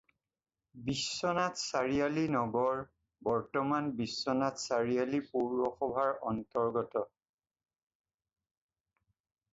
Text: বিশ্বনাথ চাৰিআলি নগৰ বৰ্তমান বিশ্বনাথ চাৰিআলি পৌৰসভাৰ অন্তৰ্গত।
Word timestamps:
বিশ্বনাথ 0.85 1.57
চাৰিআলি 1.63 2.23
নগৰ 2.35 2.81
বৰ্তমান 3.29 3.91
বিশ্বনাথ 3.99 4.57
চাৰিআলি 4.63 5.21
পৌৰসভাৰ 5.35 6.17
অন্তৰ্গত। 6.33 7.05